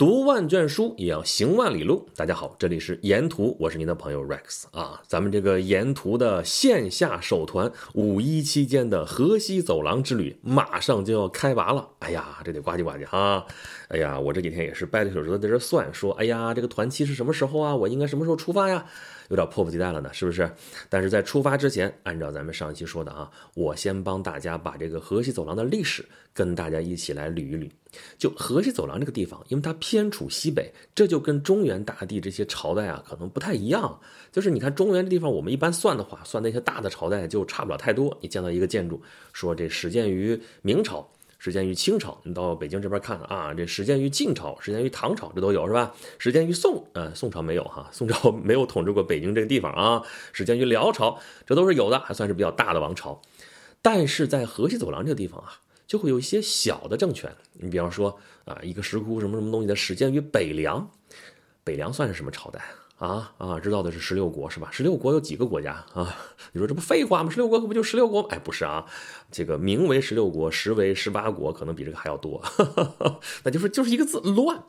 [0.00, 2.08] 读万卷书也要行万里路。
[2.16, 5.02] 大家好，这里是沿途，我是您的朋友 Rex 啊。
[5.06, 11.86] 咱们这个沿途的线下首团五一期间的河西走廊之旅马上就要开拔了。
[11.98, 13.44] 哎呀，这得呱唧呱唧哈！
[13.88, 17.76] 哎呀，我这几天也是掰着手指头在这算，说哎呀，这个团期是什么时候啊？
[17.76, 18.86] 我应该什么时候出发呀？
[19.30, 20.50] 有点迫不及待了呢，是不是？
[20.88, 26.04] 但是在出发之前，按照咱们上一期说的啊，我先帮大家把这个河西走廊的历史
[26.34, 27.70] 跟大家一起来捋一捋。
[28.18, 33.98] 就河西走廊这个地方，因为它偏处西北，这就跟中原大地这些朝代啊可能不太一样。
[34.32, 38.16] 就是你看中原地方，我们一般算的话，算那些大的朝代就差不了太多。
[38.20, 39.00] 你见到一个建筑，
[39.32, 41.08] 说这始建于明朝。
[41.40, 45.94] 始建于清朝，你到北京这边看啊，这始建于晋朝，始建于唐朝，这都有是吧？
[46.18, 50.02] 始建于宋，呃，宋朝没有哈，宋朝没有统治过北京这个地方啊。
[50.34, 53.22] 始建于辽朝，这都是有的，还算是比较大的王朝。
[53.80, 57.34] 但是在河西走廊这个地方啊，就会有一些小的政权。
[57.54, 60.90] 你比方说啊，一个石窟什么什么东西的，始建于北凉，
[61.64, 62.62] 北凉算是什么朝代？
[63.00, 64.68] 啊啊，知道的是十六国是吧？
[64.70, 66.14] 十六国有几个国家啊？
[66.52, 67.30] 你说这不废话吗？
[67.30, 68.20] 十六国可不就十六国？
[68.24, 68.84] 哎，不是啊，
[69.32, 72.42] 这个名为十六国，实为十八国，可能比这个还要多。
[73.42, 74.62] 那就是就是一个字乱。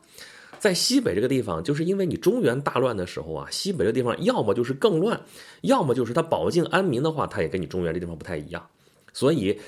[0.58, 5.20] 在西北这个地方，就是因为你中原大乱的时候啊，西北这地方要么就是更乱，
[5.60, 8.66] 要么就是它保境安民的话，它也跟你中原这地方不太一样。
[9.12, 9.60] 所以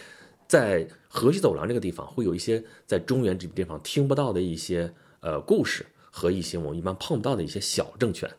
[0.48, 4.90] 在河西走廊这个地方，会有一些在中原这个地方听不到的一些
[5.20, 8.30] 呃故事和一些我们一般碰不到的一些小政权。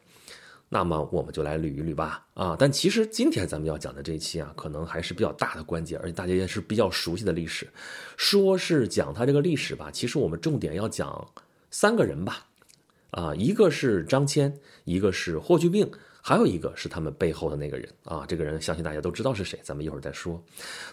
[0.67, 2.55] 那么我们就来捋一捋吧，啊！
[2.58, 7.67] 但其实今天咱们要讲的这一期啊，可能还是比较大的关节，而且大家也是比较熟悉的历史。
[8.17, 11.25] 说是讲他这个历史吧，其实我们重点要讲
[11.69, 12.45] 三个人吧，
[13.11, 14.52] 啊，一个是张骞，
[14.83, 15.89] 一个是霍去病，
[16.22, 18.25] 还有一个是他们背后的那个人啊。
[18.27, 20.44] 这个人相信大家都知道是谁，咱们一会儿再说。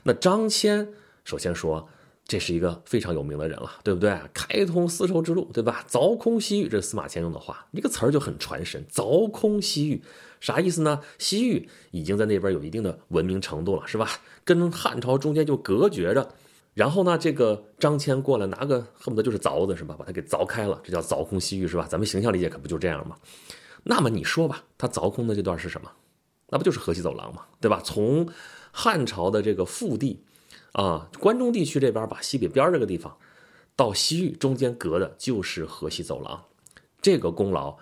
[0.03, 0.87] 那张骞
[1.25, 1.89] 首先说。
[2.33, 4.19] 这是一个非常有名的人了，对不对？
[4.33, 5.85] 开通丝绸之路，对吧？
[5.87, 8.83] 凿空西域，这是司马迁用的话，这个词儿就很传神。
[8.91, 10.03] 凿空西域，
[10.41, 10.99] 啥意思呢？
[11.19, 14.09] 西域已经在那边有一定的文明程度了，是吧？
[14.45, 16.27] 跟汉朝中间就隔绝着。
[16.73, 19.95] 然后呢，这个张骞过来拿个恨不得就是凿子，是吧？
[19.99, 21.87] 把它给凿开了，这叫凿空西域，是吧？
[21.87, 23.15] 咱们形象理解可不就这样吗？
[23.83, 25.91] 那么你说吧，他凿空的这段是什么？
[26.49, 27.43] 那不就是河西走廊吗？
[27.61, 27.83] 对吧？
[27.85, 28.27] 从
[28.71, 30.25] 汉朝的这个腹地。
[30.73, 33.15] 啊，关中地区这边把西北边这个地方，
[33.77, 36.43] 到西域中间隔的就是河西走廊，
[37.01, 37.77] 这个功劳，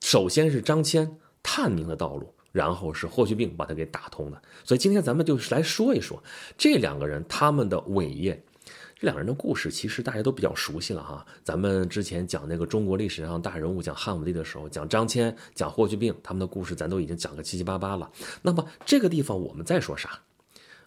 [0.00, 1.08] 首先是张骞
[1.42, 4.40] 探明的道路，然后是霍去病把它给打通的。
[4.64, 6.22] 所以今天咱们就是来说一说
[6.56, 8.42] 这两个人他们的伟业，
[8.98, 11.26] 这两个人的故事其实大家都比较熟悉了哈。
[11.44, 18.10] 咱们之前讲那个中国历史上大人物，讲汉武帝的时候，讲张骞，讲霍去病，他们的故事咱都已经讲个七七八八了。
[18.40, 20.18] 那么这个地方我们再说啥？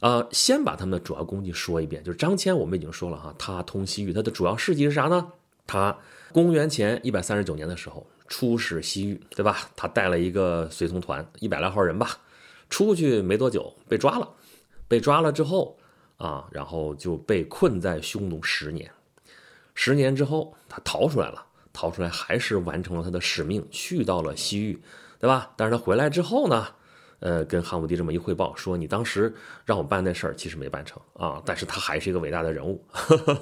[0.03, 5.31] 呃，先把他们的主要功绩说一遍，就是张骞，我们已经说了哈，他通西域，他的主要事迹是啥呢？
[5.65, 5.97] 他
[6.33, 9.69] 公元前一百三十九年的时候出使西域，对吧？
[9.77, 12.17] 他带了一个随从团，一百来号人吧，
[12.69, 14.29] 出去没多久被抓了，
[14.89, 15.77] 被抓了之后
[16.17, 18.91] 啊，然后就被困在匈奴十年，
[19.73, 24.77] 十年之后他逃出来了，逃出来还是完成了他的使命，去到了西域，
[25.17, 25.53] 对吧？
[25.55, 26.67] 但是他回来之后呢？
[27.23, 31.41] 呃，跟汉武帝这么一汇报，说你当时让我办那事儿，其实没办成啊。
[31.45, 32.83] 但是他还是一个伟大的人物。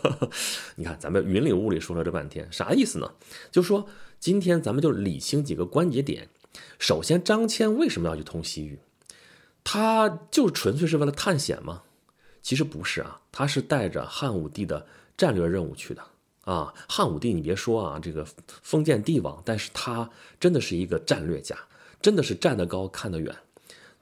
[0.78, 3.12] 你看，咱们云里雾里说了这半天，啥意思呢？
[3.50, 3.88] 就说
[4.20, 6.30] 今天咱们就理清几个关节点。
[6.78, 8.78] 首先，张骞为什么要去通西域？
[9.64, 11.82] 他就纯粹是为了探险吗？
[12.44, 14.86] 其实不是啊，他是带着汉武帝的
[15.18, 16.04] 战略任务去的
[16.44, 16.72] 啊。
[16.88, 18.24] 汉武帝，你别说啊，这个
[18.62, 20.08] 封建帝王，但是他
[20.40, 21.58] 真的是一个战略家，
[22.00, 23.36] 真的是站得高看得远。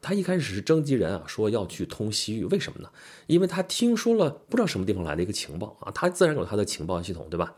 [0.02, 2.90] 他一开始是征集人啊，说要去通西域，为什么呢？
[3.28, 7.56] 因为他听说了不知道什么地方来的一个情报啊，他自然有他的情报系统，对吧？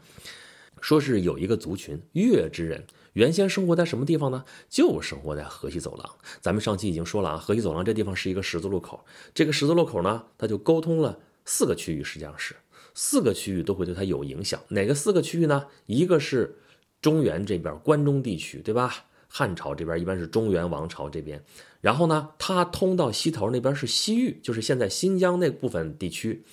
[0.81, 4.44] 说是有一个族群月之人，原先生活在什么地方呢？
[4.68, 6.16] 就生活在河西走廊。
[6.41, 12.56] 咱们上期已经说了啊，河西走廊这地方是一个十字路口，这个十字路口呢，它就沟通了四个区域，实际上是
[12.96, 14.59] 四个区域都会对它有影响。
[14.69, 15.68] 哪个四个区域呢？
[15.85, 16.57] 一个是
[17.00, 19.06] 中原这边关中地区，对吧？
[19.33, 21.42] 汉朝这边一般是中原王朝这边，
[21.80, 26.44] 然后呢，它通到西头那边是西域，就是现在新疆那部分地区。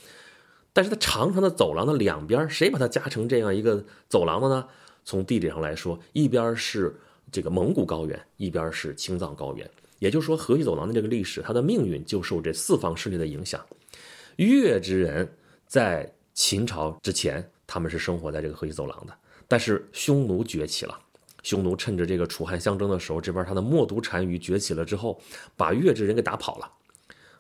[0.73, 4.69] 但是它长长的走廊的两边，谁把它加成这样一个走廊的呢？
[5.05, 6.95] 从地理上来说，一边是
[7.33, 9.69] 这个蒙古高原，一边是青藏高原。
[9.99, 13.61] 也就是说，河西走廊的这个历史，它的命运就受这四方势力的影响。
[14.37, 15.29] 越之人
[15.67, 19.13] 在秦朝之前，他们是生活在这个河西走廊的，
[19.49, 20.97] 但是匈奴崛起了。
[21.43, 25.21] 匈奴趁着这个楚汉相争的时候，这边他的冒毒单于崛起了之后，
[25.57, 26.71] 把越之人给打跑了，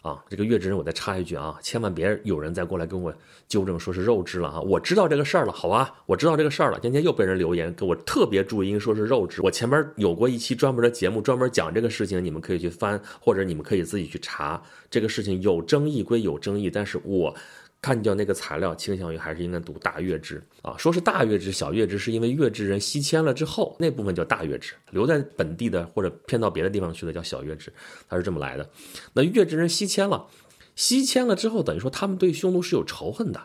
[0.02, 3.12] 啊，这个月之人，我再插一句啊，千万别有人再过来跟我
[3.48, 4.60] 纠正说是肉质了啊！
[4.60, 6.78] 我知道这个事儿了，好吧，我知道这个事儿了。
[6.80, 14.62] 今天又被人留言给我特别注音说是肉质，我前面有过一期专门的节目，专门讲这个事情，你们可以去翻，或者你们可以自己去查。
[14.88, 17.34] 这个事情有争议归有争议，但是我。
[17.80, 20.76] 看叫那个材料，倾向于还是应该读大月支啊。
[20.76, 27.72] 说是大月支、小月支，是因为月支人西迁了之后，那部分叫大月支，留在本地的或者偏到别的地方去的叫小月支，
[28.08, 28.68] 它是这么来的。
[29.12, 30.26] 那月支人西迁了，
[30.74, 33.40] 西迁了之后，等于说他们对匈奴是有仇恨的。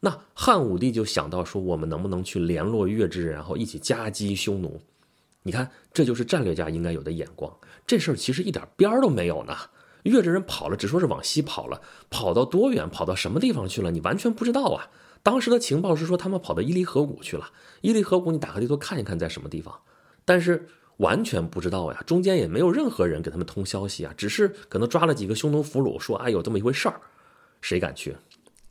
[0.00, 4.80] 那汉武帝就想到说，我们能不能去联络月支人，然后一起夹击匈奴？
[5.42, 7.52] 你看，这就是战略家应该有的眼光。
[7.86, 9.54] 这事儿其实一点边儿都没有呢。
[10.04, 14.88] 越这人跑了，只说是往西跑了，跑到多远，跑到什么地方去了，你完全不知道啊。
[15.22, 19.74] 当时的情报是说他们跑到伊犁河谷去了，伊犁河谷你打开地图看一看在什么地方，
[20.24, 20.68] 但是
[20.98, 27.00] 完全不知道呀，中间也没有任何人给他们通消息啊，只是可能抓了几个匈奴俘虏，说哎有这么一回事儿，
[27.60, 28.16] 谁敢去？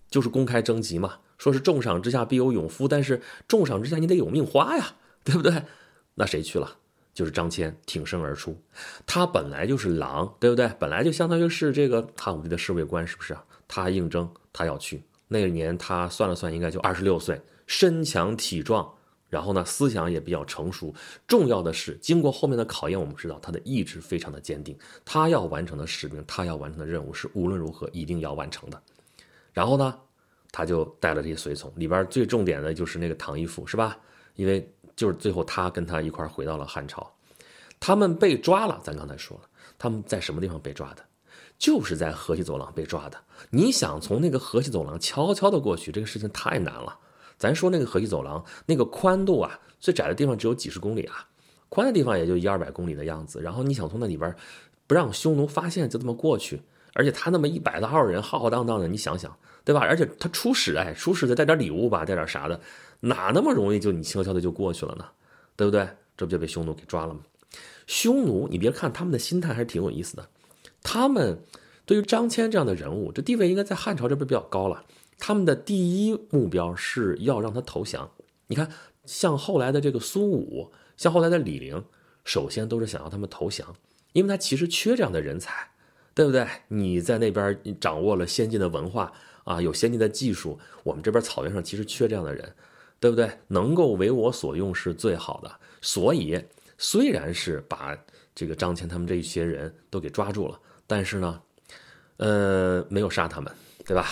[0.09, 4.93] 就是公开征集嘛，说是重赏之下必有勇夫，但是重赏之下你得有命花呀，
[5.23, 5.63] 对不对？
[6.13, 6.77] 那谁去了？
[7.13, 8.59] 就是张骞挺身而出，
[9.05, 10.67] 他本来就是狼，对不对？
[10.79, 13.45] 本来就相当于是这个汉武帝的侍卫官，是不是啊？
[13.67, 15.03] 他应征，他要去。
[15.27, 18.91] 那年他算了算，应该就二十六岁，身强体壮，
[19.29, 20.91] 然后呢，思想也比较成熟。
[21.27, 24.75] 重要的是，经过后面的考验，我们知道他的意志非常的坚定。
[25.05, 28.81] 他要完成的使命，他要完成的任务是无论如何一定要完成的。
[29.53, 29.95] 然后呢，
[30.51, 33.95] 他就带了这些随从，里边最重点的就是那个唐一父，是吧？
[34.33, 34.67] 因为。
[34.95, 37.11] 就是最后他跟他一块回到了汉朝，
[37.79, 38.79] 他们被抓了。
[38.83, 39.43] 咱刚才说了，
[39.77, 41.03] 他们在什么地方被抓的？
[41.57, 43.17] 就是在河西走廊被抓的。
[43.49, 46.97] 你想从那个河西走廊悄悄的过去，这个事情太难了。
[47.37, 51.25] 咱说那个河西走廊，那个宽度啊，最窄的地方只有几十公里啊，
[51.69, 53.41] 宽的地方也就一二百公里的样子。
[53.41, 54.33] 然后你想从那里边
[54.87, 56.61] 不让匈奴发现，就这么过去，
[56.93, 59.81] 而且他那么一百多号人浩浩荡荡的，你想想，对吧？
[59.81, 62.59] 而且他出使，哎，出使得带点礼物吧，带点啥的。
[63.05, 65.05] 哪那么容易就你悄悄的就过去了呢？
[65.55, 65.87] 对不对？
[66.15, 67.21] 这不就被匈奴给抓了吗？
[67.85, 70.29] 匈奴，你别看他们的心态还是挺有意思的。
[70.81, 71.39] 他们
[71.85, 74.85] 对于张骞这样的人物，这地位应该在汉朝这边比较高了。
[75.19, 78.09] 他们的第一目标是要让他投降。
[78.47, 78.69] 你看，
[79.05, 81.83] 像后来的这个苏武，像后来的李陵，
[82.23, 83.75] 首先都是想要他们投降，
[84.13, 85.71] 因为他其实缺这样的人才，
[86.13, 86.47] 对不对？
[86.69, 89.11] 你在那边掌握了先进的文化
[89.43, 92.53] 啊，有先进的技术，我们这边草原上其实缺这样的人。
[93.03, 93.29] 对不对？
[93.49, 95.51] 能够为我所用是最好的。
[95.81, 96.41] 所以，
[96.77, 97.93] 虽然是把
[98.33, 100.57] 这个张骞他们这一些人都给抓住了，
[100.87, 101.41] 但是呢，
[102.15, 103.51] 呃，没有杀他们，
[103.85, 104.07] 对吧？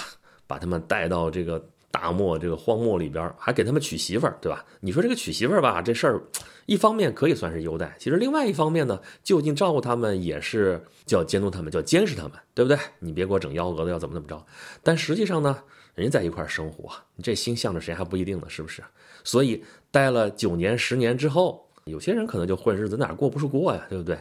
[0.45, 4.65] 把他们带到这个大漠、这个荒漠里边，还给他们娶媳妇儿，对吧？
[4.81, 6.21] 你说这个娶媳妇儿吧，这事儿，
[6.65, 12.77] 一方面可以算是优待，其实另外一方面呢，就近照顾他们也是叫监督他们，叫监视他们，对不对？
[12.99, 14.45] 你别给我整幺蛾子，要怎么怎么着？
[14.83, 15.63] 但实际上呢？
[15.95, 18.83] 人家在一块生活，你这心向着谁还不一定呢，是不是？
[19.23, 24.17] 所以待了九年、十年之后，有些人可能就混日子，哪过不是过呀，对不对？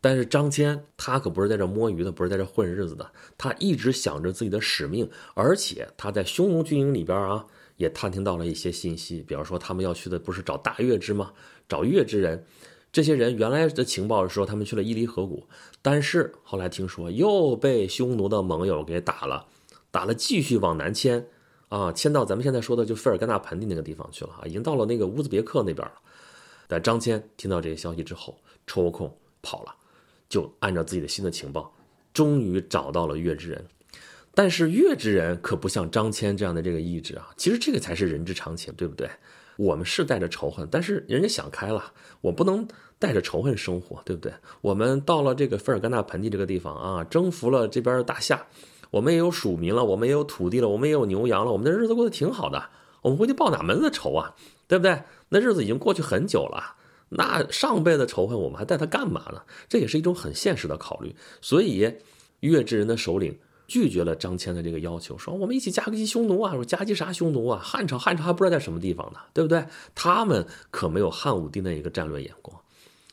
[0.00, 7.44] 但是张骞他可不是在这摸鱼的，不是在这混日子的，他一直想着自己的使命，而且他在匈奴军营里边啊，
[7.76, 11.32] 也探听到了一些信息，比方说他们要去的不是找大月之吗？
[11.68, 12.46] 找月之人，
[12.92, 15.44] 这些人原来的情报是说他们去了伊犁河谷，
[15.82, 19.46] 但是后来听说又被匈奴的盟友给打了。
[19.90, 21.26] 打了，继续往南迁，
[21.68, 25.94] 啊，迁到咱们现在说的就费尔干纳盆地那个地方去了啊，已经到了那个乌兹别克那边了。
[26.66, 29.74] 但张骞听到这些消息之后，抽空跑了，
[30.28, 31.74] 就按照自己的新的情报，
[32.12, 33.64] 终于找到了月之人。
[34.34, 39.08] 但是月之人可不像张骞这样的这个意志啊，其实这个才是人之常情，对不对？
[39.56, 42.68] 我们是带着仇恨，但是人家想开了，我不能
[42.98, 44.32] 带着仇恨生活，对不对？
[44.60, 48.46] 我们到了这个费尔干纳盆地这个地方啊，征服了这边的大夏。
[48.90, 52.70] 我们也有属民了，我们也有土地了，我们也有牛羊了，我们的日子过得挺好的。
[53.02, 54.34] 我们回去报哪门子仇啊？
[54.66, 55.02] 对不对？
[55.28, 56.76] 那日子已经过去很久了，
[57.10, 59.42] 那上辈子仇恨我们还带他干嘛呢？
[59.68, 61.14] 这也是一种很现实的考虑。
[61.40, 61.94] 所以，
[62.40, 66.54] 越之人的首领拒绝了张骞的这个要求，说我们一起夹击匈奴啊！
[66.54, 67.60] 说夹击啥匈奴啊？
[67.62, 69.64] 汉朝，汉朝还不知道在什么地方呢，对不对？
[69.94, 72.58] 他们可没有汉武帝那一个战略眼光。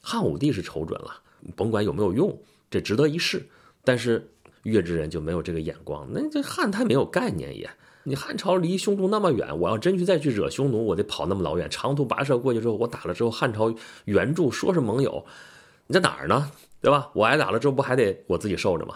[0.02, 1.22] 汉武帝是瞅准了，
[1.56, 2.38] 甭管有没有用，
[2.70, 3.48] 这值得一试。
[3.84, 4.32] 但是。
[4.66, 7.70] 越之人就没有这个眼光，那这汉太没有概念也。
[8.04, 13.74] 你汉朝离匈奴那么远，我要真去再去惹匈奴，我得跑那么老远，长途跋涉过去之后，我打了之后，汉朝
[14.06, 15.26] 援助说是盟友，
[15.88, 16.52] 你在哪儿呢？
[16.82, 17.10] 对吧？
[17.14, 18.96] 我挨打了之后，不还得我自己受着吗？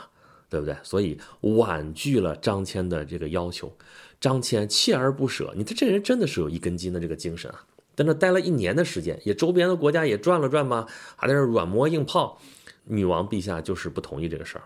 [0.50, 0.76] 对不对？
[0.84, 3.72] 所以婉拒了张骞的这个要求。
[4.20, 7.64] 张骞锲而不舍，你这这人真的是有一根筋的这个精神啊！
[7.96, 10.86] 在那待了一年的时间，也周边的国家也转了转嘛，
[11.16, 12.40] 还在那软磨硬泡。
[12.86, 14.64] 女王陛下就是不同意这个事儿。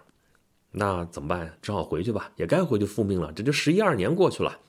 [0.75, 1.58] 那怎么办？
[1.62, 3.32] 只好回去吧，也该回去复命了。
[3.32, 4.60] 这就十一二年过去了。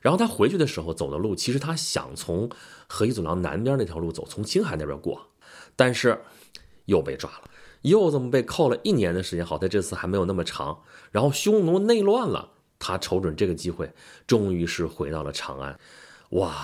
[0.00, 2.48] 然后他回去的时候走的路，其实他想从
[2.86, 5.20] 河西走廊南边那条路走，从青海那边过，
[5.74, 6.20] 但是
[6.84, 7.50] 又被抓了，
[7.82, 9.44] 又这么被扣了一年的时间。
[9.44, 10.78] 好在这次还没有那么长。
[11.10, 13.92] 然后匈奴内乱了，他瞅准这个机会，
[14.26, 15.76] 终于是回到了长安。
[16.30, 16.54] 哇，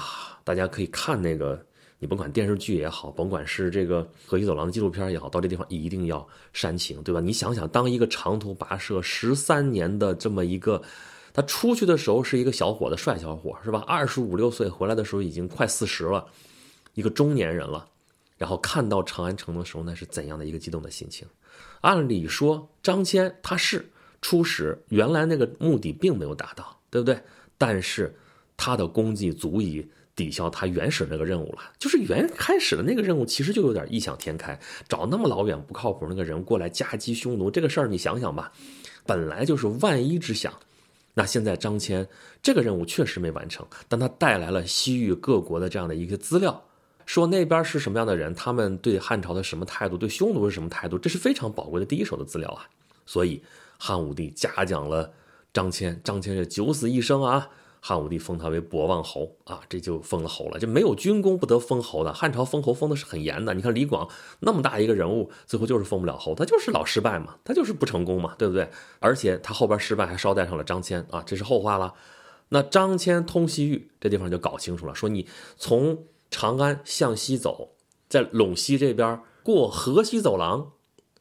[0.44, 1.66] 大家可以看那个，
[2.00, 7.20] 你甭管电视剧也好，甭管是这个河西走廊的纪录片也好，到这地方一定要煽情，对吧？
[7.20, 10.82] 你想想，当一个长途跋涉十三年的这么一个。
[11.32, 13.84] 他出去的时候是一个小伙子，帅小伙是吧？
[13.86, 16.26] 二十五六岁，回来的时候已经快四十了，
[16.94, 17.86] 一个中年人了。
[18.36, 21.28] 然后看到长安城的时候，那是怎样的一个激动的心情？
[21.82, 23.88] 按理说，张骞他是
[24.20, 27.16] 初始原来那个目的并没有达到，对不对？
[27.56, 28.12] 但是
[28.56, 29.88] 他的功绩足以
[30.20, 31.58] 抵消他原始那个任务了。
[31.78, 38.52] 就是原开始的那个任务其实就有点异想天开，找那么老远不靠谱那个人过来夹击匈奴，这个事儿你想想吧，
[39.06, 40.52] 本来就是万一之想。
[41.14, 42.06] 那现在张骞
[42.42, 46.62] 这个任务确实没完成，但他带来了西域各国的这样的一个资料，
[47.04, 52.68] 说那边是什么样的人，他们对汉朝的什么态度，对匈奴是什么态度，这是非常宝贵的第一手的资料啊。
[53.06, 53.42] 所以
[53.78, 55.12] 汉武帝嘉奖了
[55.52, 57.48] 张骞，张骞是九死一生啊。
[57.80, 62.12] 汉武帝封他为博望侯啊，这就封了侯了，就没有军功不得封侯的。
[62.12, 63.54] 汉朝封侯封的是很严的。
[63.54, 64.08] 你看李广
[64.40, 68.70] 那么大一个人物，最后就是封不了侯，他就是老失败嘛，他就是不成功嘛，对不对？
[68.98, 71.94] 而且他后边失败还捎带上了张骞啊，这是后话了。
[72.50, 77.76] 那张骞通西域这地方就搞清楚了，说你从长安向西走，
[78.08, 80.72] 在陇西这边过河西走廊，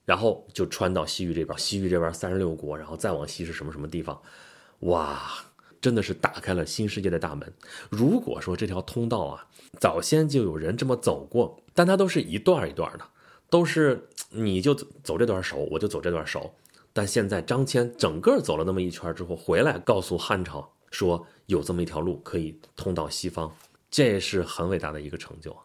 [0.04, 4.22] 然后就穿到西域这边，西域这边三十六国，然后再往西是什么什么地方？
[4.80, 5.20] 哇！
[5.82, 7.54] 真的是打开了新世界的大门。
[7.90, 9.48] 如果说这条通道啊，
[9.80, 13.06] 早先就有人这么走过，但它都是一段一段的，
[13.50, 16.54] 都是你就走这段熟，我就走这段熟。
[16.92, 23.52] 但现在张骞整个走了那么一圈之后，回来告诉汉朝说有这么一条路可以通到西方，
[23.92, 25.56] 这是很伟大的一个成就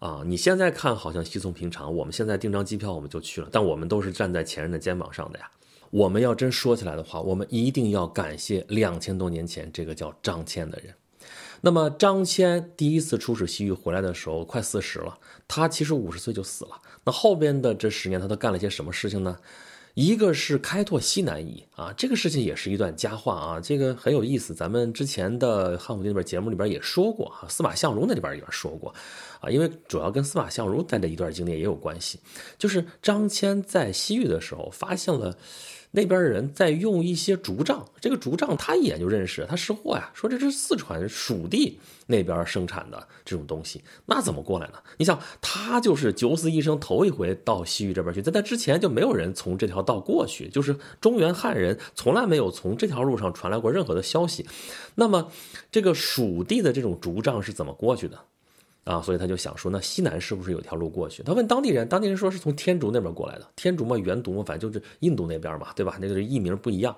[0.00, 0.22] 啊！
[0.26, 5.48] 你现在看好像稀松平常，我们现在订张机票我们就去了，但我们都是站在前人的肩膀上的呀。
[5.92, 10.94] 我们要真说起来的话，我们一定要感谢两千多年前这个叫张骞的人。
[11.60, 16.80] 那么张骞第一次出使西域回来的时候，快四十了，他其实五十岁就死了。
[17.04, 19.36] 那后边的这十年，他都干了些什么事情呢？
[19.92, 24.54] 一个是开拓西南夷啊，这个事情也是一段佳话啊，这个很有意思。
[24.54, 28.94] 咱们之前的汉武帝那边节目里边也说过啊，司马相如那里边也说过
[29.42, 32.18] 啊，因为主要跟司马相如在这一段经历也有关系，
[32.56, 35.36] 就是张骞在西域的时候发现了。
[35.94, 44.74] 那边的人在用一些竹杖，这个竹杖他一眼就认识，他识货呀，说这是四川蜀地那边生产的这种东西，那怎么过来呢？
[44.96, 54.46] 你想，他就是九死一生头一回到西域这边去，在他之前就没有人从这条道过去，就是中原汉人从来没有从这条路上传来过任何的消息。
[54.94, 55.30] 那么，
[55.70, 58.18] 这个蜀地的这种竹杖是怎么过去的？
[58.84, 61.22] 啊，所以他就想说，那西南是不是有条路过去？
[61.22, 63.48] 他问当地人，当地人说是从天竺那边过来的。
[63.54, 65.98] 天竺嘛，原毒嘛，反正就是印度那边嘛，对吧？
[66.00, 66.96] 那个译名不一样。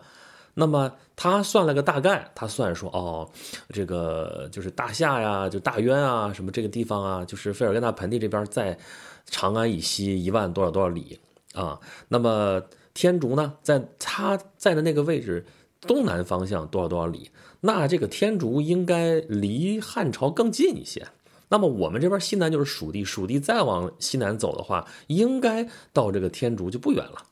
[0.54, 3.28] 那么他算了个大概，他算说，哦，
[3.68, 8.78] 这个就是大夏呀，就大渊啊，什么这个地方啊，就是费尔干纳盆地这边，在
[9.26, 11.18] 长安以西一万多少多少里
[11.52, 11.78] 啊。
[12.08, 12.62] 那么
[12.94, 15.44] 天竺呢，在他在的那个位置
[15.82, 17.30] 东南方向多少多少里？
[17.60, 21.06] 那这个天竺应该离汉朝更近一些。
[21.54, 27.22] 那么我们这边西南就是蜀地，蜀地再往西南走的话，应该到这个天竺就不远了，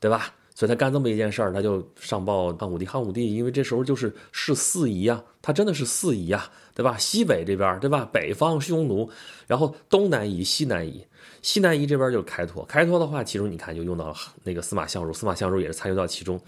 [0.00, 0.34] 对吧？
[0.54, 2.86] 所以他干这么一件事儿，他就上报汉武帝。
[2.86, 6.96] 汉武帝因为这时候就是是四夷啊，他真的是四夷啊，对吧？
[6.96, 8.08] 西北这边，对吧？
[8.10, 9.10] 北方匈奴，
[9.46, 11.04] 然后东南夷、西南夷，
[11.42, 12.64] 西南夷这边就是开拓。
[12.64, 16.40] 开拓的话，其中你看就用到了那个司马相如，司马相如也是参与到其中。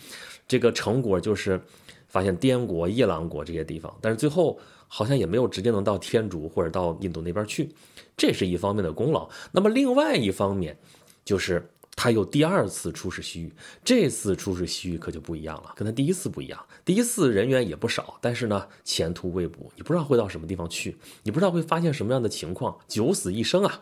[0.49, 1.61] 这个成果就是
[2.09, 4.59] 发现滇国、夜郎国这些地方，但是最后。
[4.93, 7.71] 好像也没有直接能到天竺或者到印度那边去，
[8.17, 9.31] 这是一方面的功劳。
[9.53, 10.77] 那么另外一方面，
[11.25, 13.53] 就是他又第二次出使西域，
[13.85, 16.59] 这次出使西域可就不一样了，跟他第一次不一样。
[16.85, 23.81] 第一次人员也不少，但是呢前途未卜，你不知道会到什么地方去，你不知道会发现什么样的情况，九死一生啊。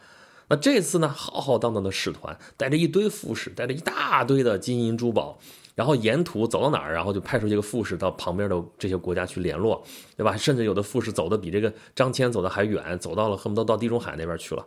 [0.51, 5.39] 那这次呢浩浩荡荡的使团，带着一堆副使，带着一大堆的金银珠宝。
[5.79, 9.81] 然后沿途走到哪儿，然后就派出这个副使到旁边的这些国家去联络，
[10.17, 10.37] 对吧？
[10.37, 14.67] 甚至有的副使走的比这个张骞走的还远，走到了恨不得到地中海那边去了。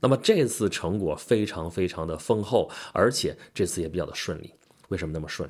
[0.00, 4.52] 那么这次成果非常非常的丰厚，而且这次也比较的顺利。
[4.88, 5.48] 为什么那么顺？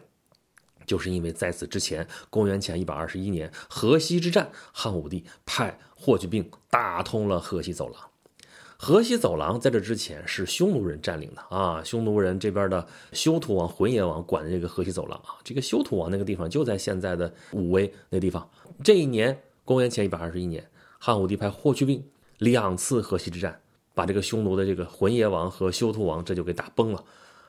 [0.84, 8.09] 就是因为在此之前，公元前一百二十一年河西之战，汉武帝派霍去病打通了河西走廊。
[8.82, 18.48] 河西走廊在这之前是匈奴人占领的啊，匈奴人这边的休屠王、浑邪王管的这个河西走廊啊，这个休屠王那个地方就在现在的武威那地方。
[18.82, 20.66] 这一年，公元前一百二十一年，
[20.98, 22.02] 汉武帝派霍去病
[22.38, 23.60] 两次河西之战，
[23.92, 27.04] 把这个匈奴的这个浑邪王和休屠王这就给打崩了。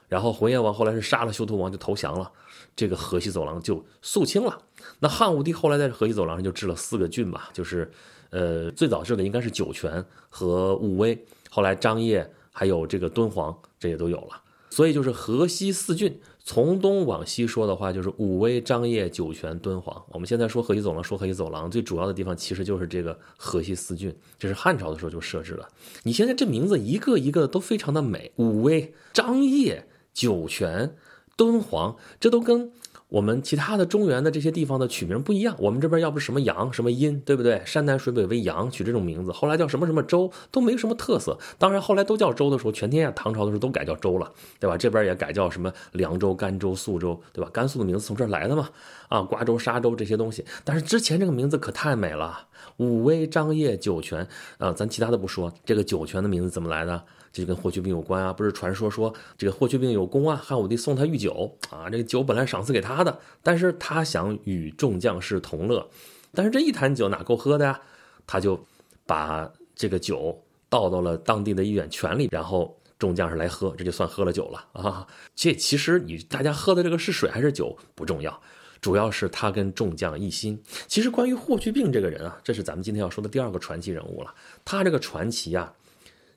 [0.10, 2.30] 然后浑邪王后来是杀了休屠王就投降了，
[2.76, 4.62] 这个河西走廊就肃清了。
[5.00, 7.90] 那汉武帝后来在河西走廊上就治了四个郡吧，就是。
[8.32, 11.18] 呃，最早设的应该是酒泉和武威，
[11.50, 14.42] 后来张掖还有这个敦煌，这些都有了。
[14.70, 20.02] 所以就是河西四郡，从东往西说的话，就是武威、张掖、酒泉、敦煌。
[20.14, 25.68] 我们现在说河西走廊，说河西走廊最主要的地方其实就是这个河西四郡，这是汉朝的时候就设置了。
[26.04, 29.84] 你现在这名字一个一个都非常的美，武威、张掖、
[30.14, 30.96] 酒泉、
[31.36, 32.72] 敦煌，这都跟。
[33.12, 37.62] 我们其他的中原的这些地方的取名不一样，我们这边要不是什么阳什么阴，对不对？
[37.66, 41.38] 山南水北为阳，取这种名字，后来叫什么什么州都没什么特色。
[41.60, 44.78] 当然后来都叫州的时候，全天下唐朝的时候都改叫州了，对吧？
[44.78, 47.50] 这边也改叫什么凉州、甘州、肃州，对吧？
[47.52, 48.70] 甘肃的名字从这儿来的嘛，
[49.10, 50.46] 啊，瓜州、沙州这些东西。
[50.64, 54.26] 但是之前这个名字可太美了，武威、张掖、酒泉，
[54.58, 57.04] 啊，咱其他的不说，这个酒泉的名字怎么来的？
[57.34, 65.90] 这就跟霍去病有关啊，不是传说说这个霍去病有功啊，汉武帝送他御酒啊，这个酒本来赏赐给他的，但是他想与众将士同乐，
[66.34, 67.80] 但是这一坛酒哪够喝的呀？
[68.28, 68.62] 他就
[69.06, 75.08] 把这个酒倒到了当地的一远泉里，然后众将士来喝，这就算喝了酒了啊。
[75.34, 78.42] 这其实你大家喝的这个是水还是酒不重要，
[78.82, 80.62] 主要是他跟众将一心。
[80.88, 84.34] 其实关于霍去病这个人啊，这是咱们今天要说的第二个传奇人物了。
[84.66, 85.74] 他这个传奇啊。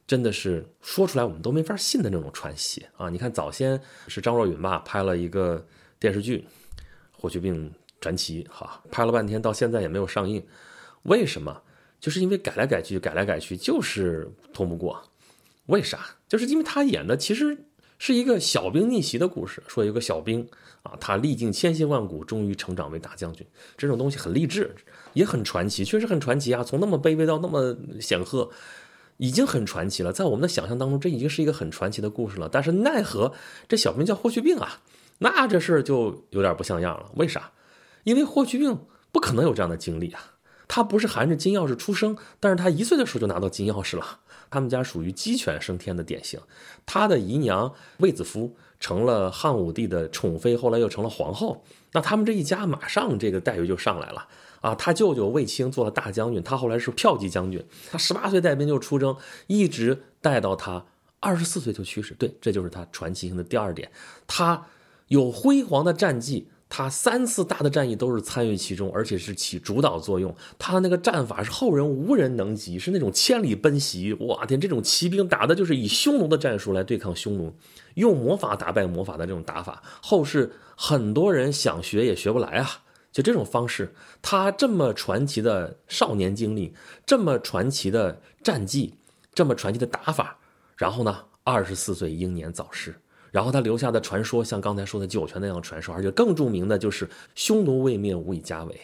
[0.06, 3.08] 真的是说出来我们都没法信的那种传奇啊！
[3.08, 5.66] 你看早先是张若昀吧拍了一个
[5.98, 6.46] 电视剧
[7.10, 10.46] 《霍去病传奇》，哈，拍了半天到现在也没有上映，
[11.04, 11.62] 为什么？
[12.00, 15.02] 就是因为改来改去，改来改去就是通不过。
[15.66, 16.04] 为啥？
[16.28, 17.56] 就是因为他演的其实
[17.96, 20.46] 是一个小兵逆袭的故事，说有个小兵
[20.82, 23.46] 啊，他历尽千辛万苦，终于成长为大将军，
[23.78, 24.74] 这种东西很励志，
[25.14, 26.62] 也很传奇，确实很传奇啊！
[26.62, 28.50] 从那么卑微到那么显赫。
[29.16, 32.48] 已经很传奇了，在我们的想象当中，这已经是一个很传奇的故事了。
[32.50, 33.32] 但是奈何
[33.68, 34.80] 这小名叫霍去病啊，
[35.18, 37.10] 那这事就有点不像样了。
[37.16, 37.52] 为啥？
[38.04, 40.32] 因为霍去病不可能有这样的经历啊，
[40.68, 44.20] 他不是含着金钥匙出生，但是他一岁的时候就拿到金钥匙了。
[44.50, 46.40] 他们家属于鸡犬升天的典型，
[46.86, 54.28] 他的姨娘卫子夫成了汉武帝的宠妃，后来又成了皇后，那他们这一家马上这个待遇就上来了。
[54.60, 57.64] 啊，他舅舅卫青做了大将军，他后来是骠骑将军。
[57.90, 59.16] 他十八岁带兵就出征，
[59.46, 60.84] 一直带到他
[61.18, 62.12] 二十四岁就去世。
[62.12, 63.90] 对，这就是他传奇性的第二点。
[64.26, 64.66] 他
[65.08, 70.34] 有辉煌的战绩，他三次大的战役都是参与其中，而且是起主导作用。
[70.58, 74.12] 他那个战法是后人无人能及，是那种千里奔袭。
[74.14, 77.54] 哇天，这种骑兵打的就是以匈奴的战术来对抗匈奴，
[77.94, 82.68] 用魔法打败魔法的这种打法，后世很多人想学也学不来啊。
[83.12, 86.74] 就这种方式，他这么传奇的少年经历，
[87.06, 88.94] 这么传奇的战绩，
[89.32, 90.36] 这么传奇的打法，
[90.76, 92.96] 然后呢，二十四岁英年早逝，
[93.34, 98.80] 然后他留下的传说，像刚才说的酒泉那样传说，而且更著名的就是匈奴未灭，无以家为。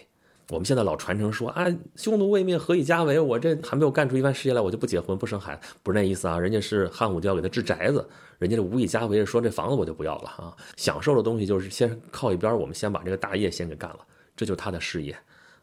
[0.49, 3.21] 我们现在老传承说啊，匈奴未灭，何以家为？
[3.21, 6.37] 我这还没有干出一番事业来，我就不结婚不生孩子，不是那意思啊。
[6.37, 8.05] 人家是汉武帝要给他置宅子，
[8.41, 10.53] 人家这无以家为，说这房子我就不要了啊。
[10.77, 14.01] 享受的东西就是先靠一边，我们先把这个大业先给干了。
[14.37, 15.17] 这就是他的事业，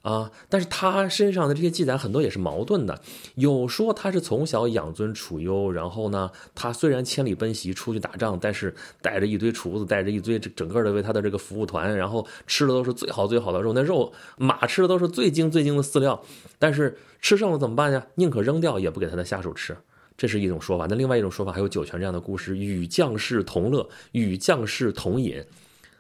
[0.08, 0.32] 啊！
[0.48, 3.02] 但是他身上的这些记载很多也是矛盾的，
[3.36, 16.24] 有说他是从小养尊处优，然后呢，他虽然千里奔袭出去打仗，但是带着一堆厨子，带着一堆整个的为他的这个服务团，然后吃的都是最好最好的肉，那肉马吃的都是最精最精的饲料，
[16.58, 18.08] 但是吃剩了怎么办呀？
[18.16, 19.76] 宁可扔掉也不给他的下属吃，
[20.16, 20.88] 这是一种说法。
[20.90, 25.44] 那另外一种说法还有酒泉这样的故事，与将士同乐，与将士同饮。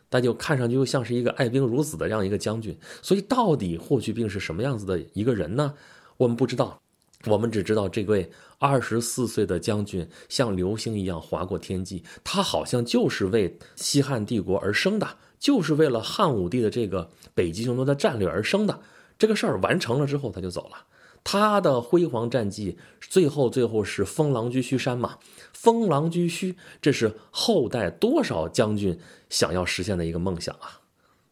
[0.10, 5.74] 那就看上去又像是一个爱兵如子的这样一个将军，所以到底霍去病是什么样子的一个人呢？
[6.18, 6.80] 我们不知道，
[7.26, 18.80] 我们只知道这位二十四岁的将军像流星一样划过天际，他好像就是为西汉帝国而生的，就是为了汉武帝的这个北极匈奴的战略而生的。
[19.20, 20.86] 这个事儿完成了之后，他就走了。
[21.30, 25.18] 他的辉煌战绩，最后最后是封狼居胥山嘛？
[25.52, 28.98] 封狼居胥，这是后代多少将军
[29.30, 30.80] 想要实现的一个梦想啊！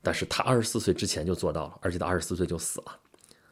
[0.03, 2.99] 但是他二十四岁之前就做到了，而且他二十四岁就死了，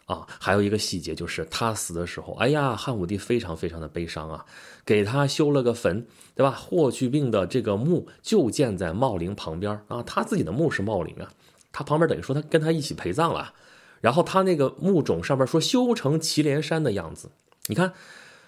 [0.03, 0.27] 啊！
[0.37, 4.45] 还有一个细节就是他死的时候，哎呀，汉武帝非常非常的悲伤啊，
[4.85, 6.51] 给他修了个坟，对吧？
[6.51, 11.31] 霍去病的这个墓就建在茂陵旁边啊，他自己的墓是茂陵啊，
[11.71, 13.53] 他旁边等于说他跟他一起陪葬了。
[14.03, 17.29] 然后他那个墓冢上面说修成祁连山的样子，
[17.67, 17.93] 你看，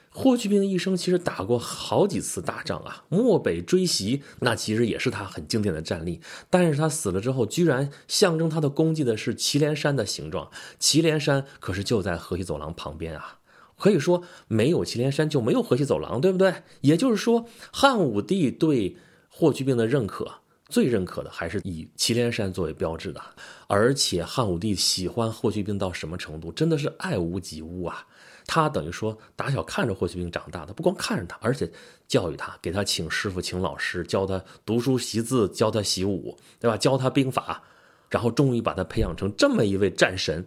[0.09, 6.19] 霍去病一生其实打过好几次大仗啊，漠北追袭，那其实也是他很经典的战例。
[6.49, 10.51] 但是他死了之后，居然象征他的功绩的是祁连山的形状。
[10.77, 13.39] 祁连山可是就在河西走廊旁边啊，
[13.79, 16.53] 可以说没有祁连山就没有河西走廊，对不对？
[16.81, 18.97] 也就是说，汉武帝对
[19.29, 23.21] 霍去病的认可，最认可的还是以祁连山作为标志的。
[23.67, 26.51] 而且汉武帝喜欢霍去病到什么程度？
[26.51, 28.07] 真的是爱屋及乌啊！
[28.47, 31.71] 他等于说打小看着霍去病长大的，不光看着他，而且
[32.07, 36.77] 教育他，给他请师傅、请老师，教他读书习字，教他习武，对吧？
[36.77, 37.63] 教他兵法，
[38.09, 40.45] 然后终于把他培养成这么一位战神。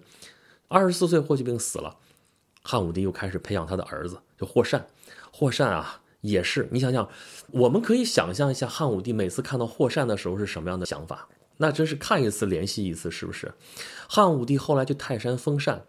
[0.68, 1.96] 二十四岁，霍去病死了，
[2.62, 4.86] 汉武帝又开始培养他的儿子，就霍善。
[5.32, 7.08] 霍善啊，也是你想想，
[7.50, 11.28] 我们可以想象一下，汉武帝每次看到霍善的时候是什么样的想法？
[11.58, 13.52] 那真是看一次怜惜一次，是不是？
[14.08, 15.84] 汉武帝后来去泰山封禅。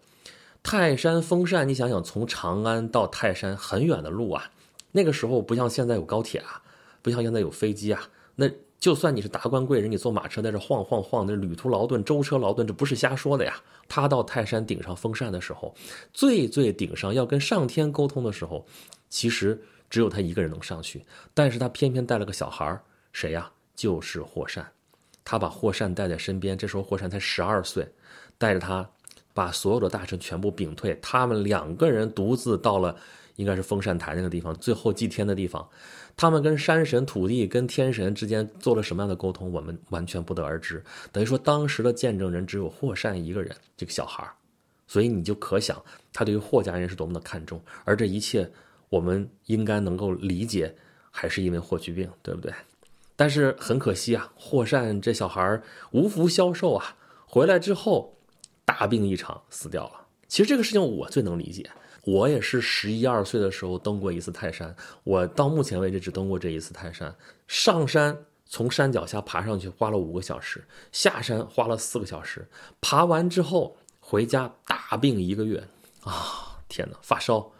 [0.62, 4.50] 泰山封禅，你想想，从长安到泰山很远的路啊。
[4.92, 6.60] 那个时候不像现在有高铁啊，
[7.00, 8.02] 不像现在有飞机啊。
[8.34, 13.54] 那就算你是达官贵人，你坐马车在这晃晃晃，那旅途劳顿、舟车劳顿，这不是瞎说的呀。
[13.88, 15.74] 他到泰山顶上封禅的时候，
[16.12, 18.66] 最最顶上要跟上天沟通的时候，
[19.08, 22.80] 其实只有他一个人能上去，但是他偏偏带了个小孩
[23.12, 23.50] 谁呀？
[23.76, 24.66] 就是霍善。
[25.24, 27.86] 他把霍善带在身边，这时候霍善才十二岁，
[28.38, 28.88] 带着他。
[29.32, 32.94] 把所有的大臣全部屏退，他们两个人独自到了，
[33.36, 35.66] 应该是封禅台那个地方，最后祭天的地方。
[36.16, 40.82] 他们跟山神、土地、跟天神之间做了什么样的沟通，我们完全不得而知。
[41.12, 44.28] 等于说，当时的见证人只有霍善一个人，这个小孩
[44.88, 45.80] 所以你就可想，
[46.12, 47.62] 他对于霍家人是多么的看重。
[47.84, 48.50] 而这一切，
[48.90, 50.76] 我们应该能够理解，
[51.10, 52.52] 还是因为霍去病，对不对？
[53.16, 58.16] 但是很可惜啊，霍善这小孩无福消受啊，回来之后。
[58.62, 60.06] 大病一场，死掉了。
[60.28, 61.68] 其实这个事情我最能理解，
[62.04, 64.72] 我也是十一二岁的时候登过一次泰山。
[65.02, 67.12] 我到目前为止只登过这一次泰山。
[67.48, 72.46] 上山从山脚下爬上去花了五个小时，下山花了四个小时。
[72.80, 75.66] 爬完之后回家大病一个月
[76.04, 76.60] 啊！
[76.68, 77.50] 天哪，发烧，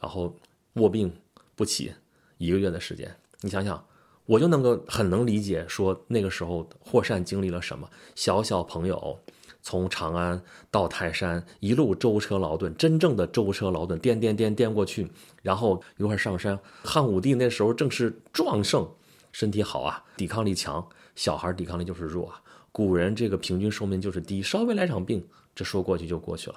[0.00, 0.34] 然后
[0.76, 1.12] 卧病
[1.54, 1.92] 不起
[2.38, 3.14] 一个月的时间。
[3.42, 3.86] 你想想，
[4.24, 7.90] 我就能够很能理解，说那个时候霍善经历了什么。
[8.14, 9.18] 小小朋友。
[9.62, 15.10] 从长安到泰山，一路舟车劳顿，真正的舟车劳顿，颠颠颠颠过去，
[15.42, 16.56] 然后一块上山。
[16.84, 18.88] 汉武帝那时候正是壮盛，
[19.32, 20.88] 身体好啊，抵抗力强。
[21.16, 22.40] 小孩抵抗力就是弱啊。
[22.70, 26.56] 古人这个平均寿命就是低，稍微来场病，这说过去就过去了。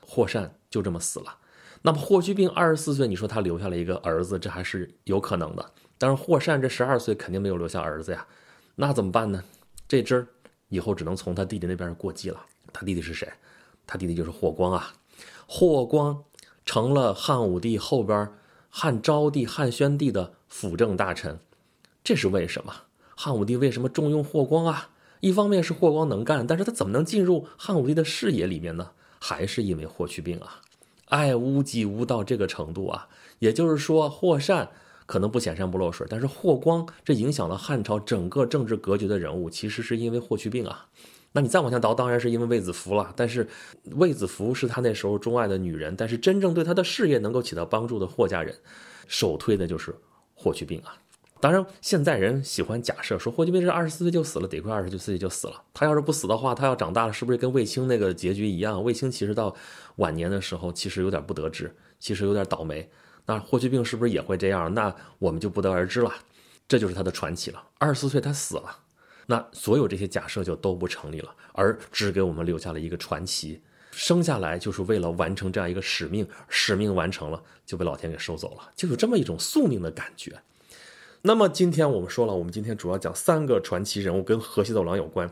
[0.00, 1.36] 霍善就这么死了。
[1.82, 5.72] 那么霍去病二十四岁，你说他留下了一个儿子，这还是有可能的。
[5.96, 8.26] 但是霍善这十二岁肯定没有留下儿子呀，
[8.76, 9.42] 那怎么办呢？
[9.86, 10.26] 这支儿。
[10.68, 12.38] 以后只能从他弟弟那边过继了。
[12.74, 13.26] 他弟弟是谁？
[13.86, 14.92] 他弟弟就是霍光啊。
[15.46, 16.24] 霍光
[16.66, 18.28] 成了汉武帝后边
[18.68, 21.38] 汉昭帝、汉宣帝的辅政大臣。
[22.04, 22.74] 这是为什么？
[23.16, 24.90] 汉武帝为什么重用霍光啊？
[25.20, 28.90] 一方面是霍光能干，但是他怎么能进入汉武帝的视野里面呢？
[29.18, 30.60] 还是因为霍去病啊？
[31.08, 33.08] 爱屋及乌到这个程度啊？
[33.38, 34.70] 也就是说，霍善。
[35.06, 40.86] 可能不显山不漏水，但是霍光这影响了汉朝整个政治格局的人物，其实是因为霍去病啊。
[41.32, 43.10] 那你再往下倒，当然是因为卫子夫了。
[43.16, 43.48] 但是
[43.92, 48.54] 卫子夫是他那时候钟爱的女人，但是真正对他的事业能够起到帮助的霍家人，
[49.06, 49.94] 首推的就是
[50.34, 50.94] 霍去病啊。
[51.40, 55.62] 当然，现在人喜欢假设说霍去病是二十四岁就死了，得亏二十九岁就死了。
[55.72, 58.82] 他要是不死的话，他要长大了，是不是跟卫青那个结局一样？
[58.82, 59.54] 卫青其实到
[59.96, 62.90] 晚年的时候，其实有点不得志，其实有点倒霉。
[63.24, 64.72] 那霍去病是不是也会这样？
[64.74, 66.12] 那我们就不得而知了。
[66.66, 67.62] 这就是他的传奇了。
[67.78, 68.76] 二十四岁他死了，
[69.26, 73.62] 那所有这些假设就都不成立了，而只给我们留下了一个传奇。
[73.92, 80.40] 生下来就是为了完成这样一个使命，使命完成了就被老天给收走了，就有这么一种宿命的感觉。
[81.22, 85.30] 那么今天我们说了，我们今天主要讲三个传奇人物跟河西走廊有关，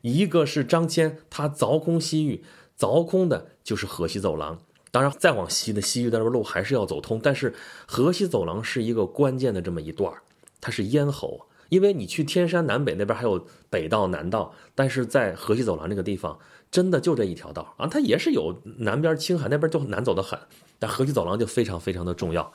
[0.00, 2.42] 一个是张骞，他凿空西域，
[2.78, 4.58] 凿空的就是河西走廊。
[4.90, 7.54] 当然，再往西的西域的路还是要走通，但是
[7.86, 10.12] 河西走廊是一个关键的这么一段
[10.60, 11.46] 它是咽喉。
[11.68, 16.38] 因为你去天山南北那边还有北道南道，但是在河西走廊这个地方，
[16.70, 20.38] 真的就这一条道啊，它也是有南边青海那边就难走的很，
[20.78, 22.52] 但河西走廊就非常非常的重要。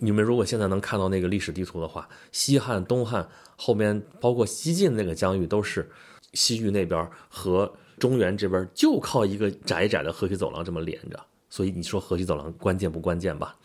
[0.00, 5.90] 你们如果现在能看到那个历史地图的话，西汉、东汉后面包括西晋那个疆域都是
[6.32, 11.18] 西域那边和中原这边就靠一个窄窄的河西走廊这么连着。
[11.50, 13.56] 所以你说河西走廊关键不关键吧？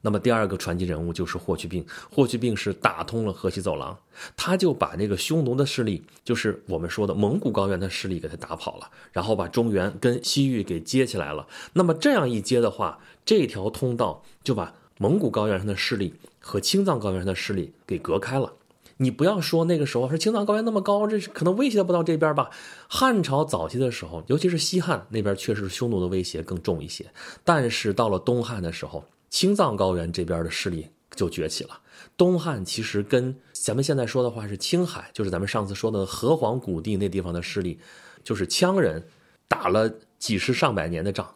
[0.00, 1.84] 那么第二个传奇人物就是霍去病。
[2.12, 3.98] 霍去病是打通了河西走廊，
[4.36, 11.48] 他就把那个匈奴的势力，就是我们说的蒙古高原的势力给他打跑了，然后把中原跟西域给接起来了。
[11.72, 18.52] 那么这样一接的话，这条通道就把蒙古高原上的势力和青藏高原上的势力给隔开了。
[18.98, 22.48] 你不要说那个时候说青藏高原那么高，这可能威胁不到这边吧？
[22.88, 27.04] 汉朝早期的时候，尤其是西汉那边，确实匈奴的威胁更重一些。
[27.42, 31.80] 但是到了东汉的时候，青藏高原这边的势力就崛起了。
[32.16, 37.80] 东汉其实跟咱们现在说的话是青海，就是咱们上次说的河湟谷地那地方的势力，
[38.22, 39.02] 就是羌人
[39.48, 41.34] 打了几十上百年的仗。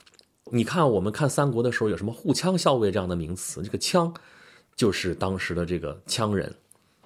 [0.53, 3.63] 你看，我们看三国的时候有什么护羌校尉这样的名词？
[3.63, 4.15] 这个羌
[4.77, 6.55] 就是当时的这个羌人。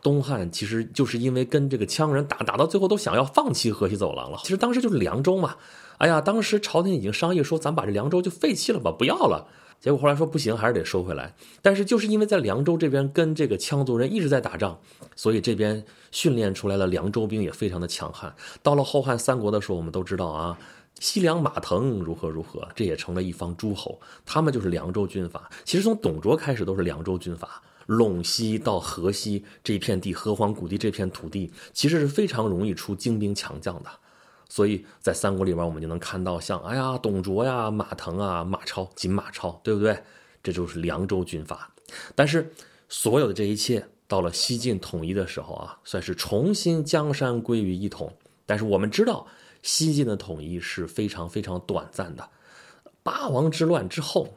[0.02, 4.38] 东汉其实就是因为跟这个羌人打，打到最后都想要放弃河西走廊了。
[4.42, 5.55] 其实当时就是凉州嘛。
[5.98, 9.46] 哎呀，当时朝廷已经商议说，咱把这凉州就废弃了吧，不要了。
[9.81, 11.35] 结果后来说不行，还是得收回来。
[11.61, 14.76] 但是就是因为在凉州这边跟这个羌族人一直在打仗，
[15.14, 18.35] 所以这边训练出来的凉州兵也非常的强悍。
[18.61, 20.59] 到了后汉三国的时候，我们都知道啊，
[21.00, 25.50] 西凉马腾如何如何，这也成了一方诸侯，他们就是凉州军阀。
[25.64, 27.62] 其实从董卓开始都是凉州军阀。
[27.88, 33.90] 陇西到河西这片地，河湟谷地这片土地，其实是非常容易出精兵强将的。
[34.48, 40.00] 所以在三国里边，我们就能看到像哎呀，董卓呀、马腾啊、马超、锦马超，对不对？
[40.44, 41.72] 这就是凉州军阀。
[42.14, 42.52] 但是
[42.88, 48.12] 所有的这一切，到了西晋统一的时候啊，算是重新江山归于一统。
[48.46, 49.26] 但是我们知道，
[49.62, 52.29] 西晋的统一是非常非常短暂的。
[53.03, 54.33] 八王之乱之后，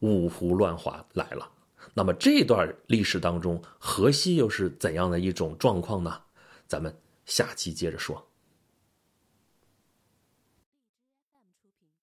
[0.00, 1.48] 五胡乱华来了。
[1.94, 6.20] 那么这段历史当中，河西又是怎样的一种状况呢？
[6.66, 8.26] 咱们下期接着说。